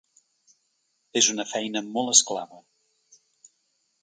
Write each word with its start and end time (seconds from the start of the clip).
És 1.21 1.29
una 1.35 1.47
feina 1.51 1.85
molt 1.93 2.13
esclava. 2.17 2.61